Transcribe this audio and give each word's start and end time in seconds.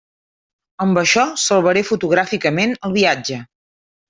Amb 0.85 0.99
això 1.01 1.25
salvaré 1.41 1.83
fotogràficament 1.91 2.75
el 2.89 2.97
viatge. 2.97 3.41